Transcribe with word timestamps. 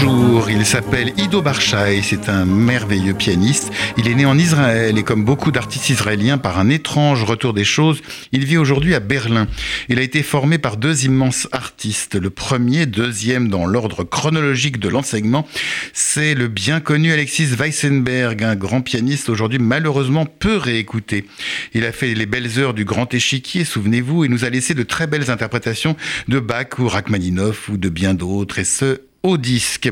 Bonjour, 0.00 0.48
il 0.48 0.64
s'appelle 0.64 1.12
Ido 1.16 1.42
Barshai, 1.42 2.02
c'est 2.02 2.28
un 2.28 2.44
merveilleux 2.44 3.14
pianiste. 3.14 3.72
Il 3.96 4.06
est 4.06 4.14
né 4.14 4.26
en 4.26 4.38
Israël 4.38 4.96
et 4.96 5.02
comme 5.02 5.24
beaucoup 5.24 5.50
d'artistes 5.50 5.90
israéliens, 5.90 6.38
par 6.38 6.60
un 6.60 6.68
étrange 6.68 7.24
retour 7.24 7.52
des 7.52 7.64
choses, 7.64 8.00
il 8.30 8.44
vit 8.44 8.58
aujourd'hui 8.58 8.94
à 8.94 9.00
Berlin. 9.00 9.48
Il 9.88 9.98
a 9.98 10.02
été 10.02 10.22
formé 10.22 10.58
par 10.58 10.76
deux 10.76 11.04
immenses 11.04 11.48
artistes. 11.50 12.14
Le 12.14 12.30
premier, 12.30 12.86
deuxième 12.86 13.48
dans 13.48 13.66
l'ordre 13.66 14.04
chronologique 14.04 14.78
de 14.78 14.88
l'enseignement, 14.88 15.48
c'est 15.92 16.34
le 16.34 16.46
bien 16.46 16.78
connu 16.78 17.12
Alexis 17.12 17.56
Weissenberg, 17.58 18.44
un 18.44 18.54
grand 18.54 18.82
pianiste 18.82 19.28
aujourd'hui 19.28 19.58
malheureusement 19.58 20.26
peu 20.26 20.58
réécouté. 20.58 21.26
Il 21.74 21.84
a 21.84 21.90
fait 21.90 22.14
les 22.14 22.26
belles 22.26 22.60
heures 22.60 22.74
du 22.74 22.84
grand 22.84 23.12
échiquier, 23.14 23.64
souvenez-vous, 23.64 24.24
et 24.24 24.28
nous 24.28 24.44
a 24.44 24.50
laissé 24.50 24.74
de 24.74 24.84
très 24.84 25.08
belles 25.08 25.30
interprétations 25.30 25.96
de 26.28 26.38
Bach 26.38 26.78
ou 26.78 26.86
Rachmaninoff 26.86 27.68
ou 27.68 27.76
de 27.76 27.88
bien 27.88 28.14
d'autres, 28.14 28.60
et 28.60 28.64
ce, 28.64 29.00
au 29.22 29.36
disque. 29.36 29.90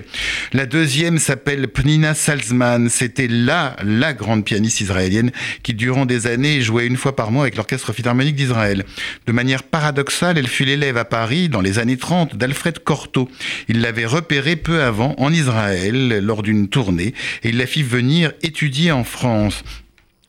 La 0.53 0.67
deuxième 0.67 1.19
s'appelle 1.19 1.69
Pnina 1.69 2.15
Salzman. 2.15 2.89
C'était 2.89 3.29
là 3.29 3.77
la 3.85 4.13
grande 4.13 4.45
pianiste 4.45 4.81
israélienne 4.81 5.33
qui, 5.63 5.75
durant 5.75 6.07
des 6.07 6.27
années, 6.27 6.61
jouait 6.61 6.87
une 6.87 6.97
fois 6.97 7.17
par 7.17 7.31
mois 7.31 7.43
avec 7.43 7.57
l'Orchestre 7.57 7.93
Philharmonique 7.93 8.37
d'Israël. 8.37 8.85
De 9.27 9.33
manière 9.33 9.63
paradoxale, 9.63 10.39
elle 10.39 10.49
fut 10.49 10.65
l'élève 10.65 10.97
à 10.97 11.05
Paris, 11.05 11.49
dans 11.49 11.61
les 11.61 11.79
années 11.79 11.97
30, 11.97 12.37
d'Alfred 12.37 12.79
Cortot. 12.79 13.29
Il 13.69 13.81
l'avait 13.81 14.07
repérée 14.07 14.57
peu 14.57 14.83
avant 14.83 15.15
en 15.19 15.33
Israël 15.33 16.21
lors 16.23 16.43
d'une 16.43 16.69
tournée 16.69 17.15
et 17.43 17.49
il 17.49 17.59
la 17.59 17.67
fit 17.67 17.83
venir 17.83 18.33
étudier 18.43 18.93
en 18.93 19.05
France. 19.05 19.65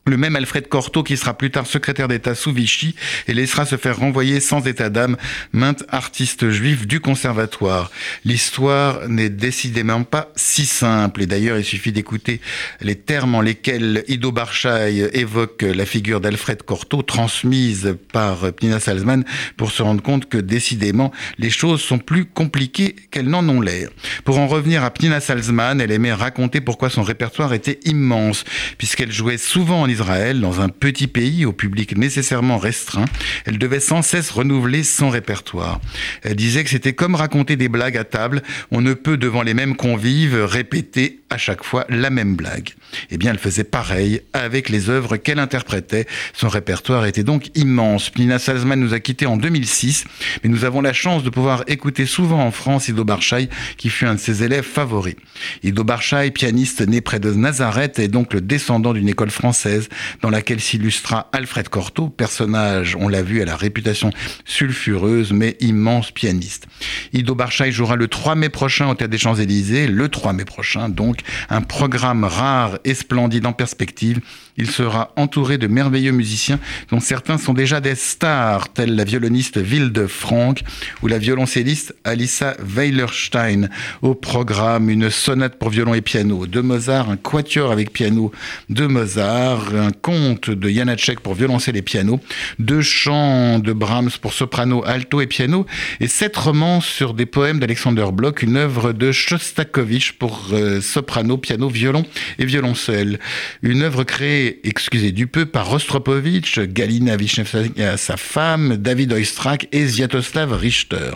Le 0.08 0.16
même 0.16 0.38
Alfred 0.38 0.70
Cortot 0.70 1.04
qui 1.04 1.18
sera 1.18 1.38
plus 1.38 1.52
tard 1.52 1.68
secrétaire 1.68 2.08
d'État 2.08 2.34
sous 2.34 2.54
Vichy 2.54 2.96
et 3.28 3.34
laissera 3.34 3.66
se 3.66 3.76
faire 3.76 3.98
renvoyer 3.98 4.40
sans 4.40 4.66
état 4.66 4.90
d'âme 4.90 5.18
maintes 5.52 5.84
artistes 5.90 6.50
juifs 6.50 6.88
du 6.88 7.02
conservatoire. 7.02 7.92
L'histoire 8.24 9.10
n'est 9.10 9.30
décidément 9.30 10.04
pas 10.04 10.32
si 10.38 10.66
simple 10.66 11.24
et 11.24 11.26
d'ailleurs 11.26 11.58
il 11.58 11.66
suffit 11.66 11.92
d'écouter 11.92 12.40
les 12.80 12.96
termes 12.96 13.36
en 13.36 13.42
lesquels 13.42 14.06
Ido 14.08 14.32
Barchaï 14.32 15.10
évoque 15.12 15.64
la 15.64 15.86
figure 15.86 16.22
d'Alfred 16.22 16.64
Cortot 16.64 17.02
transmise 17.02 17.98
par 18.14 18.54
Pnina 18.54 18.80
Salzman 18.80 19.26
pour 19.58 19.72
se 19.72 19.82
rendre 19.84 20.02
compte 20.02 20.30
que 20.30 20.38
décidément 20.38 21.12
les 21.38 21.50
choses 21.50 21.82
sont 21.82 22.00
plus 22.00 22.24
compliquées 22.24 22.96
qu'elles 23.12 23.28
n'en 23.28 23.48
ont 23.50 23.60
l'air. 23.60 23.90
Pour 24.24 24.40
en 24.40 24.48
revenir 24.48 24.86
à 24.86 24.90
Pnina 24.92 25.20
Salzman, 25.20 25.82
elle 25.82 25.92
aimait 25.92 26.14
raconter 26.14 26.62
pourquoi 26.62 26.90
son 26.90 27.04
répertoire 27.04 27.54
était 27.54 27.82
immense 27.84 28.46
puisqu'elle 28.78 29.12
jouait 29.12 29.38
souvent 29.38 29.82
en 29.82 29.97
Israël, 29.98 30.42
dans 30.42 30.62
un 30.62 30.70
petit 30.70 31.08
pays 31.08 31.44
au 31.44 31.54
public 31.54 31.98
nécessairement 31.98 32.60
restreint, 32.60 33.06
elle 33.46 33.58
devait 33.58 33.80
sans 33.80 34.04
cesse 34.04 34.30
renouveler 34.30 34.84
son 34.84 35.10
répertoire. 35.10 35.82
Elle 36.22 36.36
disait 36.36 36.64
que 36.64 36.70
c'était 36.70 36.94
comme 36.94 37.16
raconter 37.16 37.56
des 37.56 37.68
blagues 37.68 37.98
à 37.98 38.04
table, 38.04 38.44
on 38.70 38.82
ne 38.82 38.94
peut 38.94 39.18
devant 39.18 39.42
les 39.42 39.56
mêmes 39.56 39.76
convives 39.76 40.36
répéter 40.44 41.22
à 41.32 41.38
chaque 41.38 41.64
fois 41.64 41.86
la 41.90 42.12
même 42.12 42.36
blague. 42.36 42.70
Eh 43.10 43.18
bien, 43.18 43.32
elle 43.32 43.40
faisait 43.40 43.64
pareil 43.64 44.22
avec 44.34 44.70
les 44.70 44.90
œuvres 44.90 45.18
qu'elle 45.18 45.40
interprétait. 45.40 46.06
Son 46.34 46.48
répertoire 46.48 47.06
était 47.06 47.24
donc 47.24 47.50
immense. 47.56 48.12
Nina 48.18 48.40
Salzman 48.40 48.80
nous 48.80 48.94
a 48.94 49.00
quittés 49.00 49.26
en 49.26 49.36
2006, 49.36 50.06
mais 50.44 50.50
nous 50.50 50.64
avons 50.64 50.82
la 50.82 50.94
chance 50.94 51.24
de 51.24 51.30
pouvoir 51.30 51.64
écouter 51.68 52.06
souvent 52.06 52.42
en 52.44 52.52
France 52.52 52.88
Ido 52.88 53.04
Barchaï, 53.04 53.50
qui 53.78 53.90
fut 53.90 54.06
un 54.06 54.16
de 54.16 54.20
ses 54.20 54.44
élèves 54.44 54.64
favoris. 54.64 55.16
Ido 55.64 55.84
Barchaï, 55.84 56.32
pianiste 56.32 56.88
né 56.88 57.02
près 57.02 57.20
de 57.20 57.34
Nazareth, 57.34 58.00
est 58.00 58.08
donc 58.08 58.34
le 58.34 58.42
descendant 58.42 58.94
d'une 58.94 59.10
école 59.10 59.32
française 59.32 59.87
dans 60.22 60.30
laquelle 60.30 60.60
s'illustra 60.60 61.30
Alfred 61.34 61.70
Cortot, 61.70 62.10
personnage, 62.10 62.96
on 63.00 63.08
l'a 63.08 63.22
vu, 63.22 63.42
à 63.42 63.46
la 63.46 63.56
réputation 63.56 64.12
sulfureuse 64.46 65.34
mais 65.34 65.58
immense 65.60 66.12
pianiste. 66.12 66.68
Ido 67.14 67.36
Barchaï 67.36 67.72
jouera 67.72 67.96
le 67.96 68.08
3 68.08 68.36
mai 68.36 68.50
prochain 68.50 68.90
au 68.90 68.96
Théâtre 68.96 69.12
des 69.12 69.18
Champs-Élysées, 69.18 69.88
le 69.88 70.10
3 70.10 70.34
mai 70.34 70.46
prochain 70.46 70.90
donc, 70.90 71.20
un 71.50 71.62
programme 71.62 72.24
rare 72.24 72.78
et 72.84 72.94
splendide 72.94 73.46
en 73.46 73.54
perspective. 73.54 74.22
Il 74.58 74.72
sera 74.72 75.14
entouré 75.16 75.58
de 75.58 75.68
merveilleux 75.68 76.12
musiciens 76.12 76.60
dont 76.90 77.00
certains 77.00 77.38
sont 77.38 77.54
déjà 77.54 77.80
des 77.80 77.96
stars, 77.96 78.74
tels 78.74 78.96
la 78.96 79.04
violoniste 79.04 79.58
Wilde 79.58 80.08
Franck 80.08 80.64
ou 81.04 81.08
la 81.08 81.20
violoncelliste 81.20 81.96
Alissa 82.04 82.56
Weilerstein. 82.60 83.70
Au 84.02 84.16
programme, 84.16 84.90
une 84.90 85.10
sonate 85.10 85.60
pour 85.60 85.70
violon 85.70 85.94
et 85.94 86.02
piano 86.02 86.48
de 86.48 86.62
Mozart, 86.62 87.10
un 87.10 87.18
quatuor 87.18 87.72
avec 87.72 87.94
piano 87.94 88.32
de 88.70 88.88
Mozart, 88.88 89.67
un 89.76 89.92
conte 89.92 90.50
de 90.50 90.70
Janacek 90.70 91.20
pour 91.20 91.34
violoncelle 91.34 91.78
et 91.78 91.82
piano, 91.82 92.20
deux 92.60 92.82
chants 92.82 93.60
de 93.60 93.74
Brahms 93.74 94.12
pour 94.22 94.34
soprano, 94.34 94.84
alto 94.86 95.22
et 95.22 95.28
piano, 95.28 95.66
et 96.00 96.08
sept 96.08 96.36
romans 96.36 96.82
sur 96.82 97.14
des 97.14 97.26
poèmes 97.26 97.60
d'Alexander 97.60 98.08
Bloch, 98.14 98.42
une 98.42 98.58
œuvre 98.58 98.94
de 98.94 99.12
Shostakovich 99.12 100.14
pour 100.14 100.50
euh, 100.54 100.82
soprano, 100.82 101.38
piano, 101.38 101.70
violon 101.70 102.06
et 102.40 102.46
violoncelle. 102.46 103.20
Une 103.62 103.84
œuvre 103.84 104.04
créée, 104.04 104.60
excusez 104.64 105.12
du 105.12 105.28
peu, 105.28 105.46
par 105.46 105.70
Rostropovitch, 105.70 106.60
Galina 106.60 107.18
Vishnevska, 107.18 107.98
sa 107.98 108.18
femme, 108.18 108.78
David 108.78 109.14
Oistrakh 109.14 109.68
et 109.72 109.88
Sviatoslav 109.88 110.54
Richter. 110.54 111.12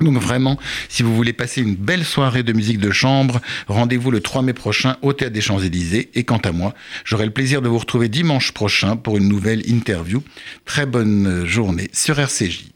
Donc 0.00 0.16
vraiment, 0.16 0.58
si 0.88 1.02
vous 1.02 1.14
voulez 1.14 1.32
passer 1.32 1.60
une 1.60 1.74
belle 1.74 2.04
soirée 2.04 2.42
de 2.42 2.52
musique 2.52 2.78
de 2.78 2.90
chambre, 2.90 3.40
rendez-vous 3.68 4.10
le 4.10 4.20
3 4.20 4.42
mai 4.42 4.54
prochain 4.54 4.96
au 5.02 5.12
Théâtre 5.12 5.34
des 5.34 5.40
Champs-Élysées. 5.40 6.10
Et 6.14 6.24
quant 6.24 6.38
à 6.38 6.52
moi, 6.52 6.74
j'aurai 7.04 7.26
le 7.26 7.32
plaisir 7.32 7.62
de 7.62 7.68
vous 7.68 7.78
retrouver 7.78 8.08
dimanche 8.08 8.52
prochain 8.52 8.96
pour 8.96 9.16
une 9.16 9.28
nouvelle 9.28 9.68
interview. 9.68 10.22
Très 10.64 10.86
bonne 10.86 11.44
journée 11.44 11.90
sur 11.92 12.18
RCJ. 12.18 12.70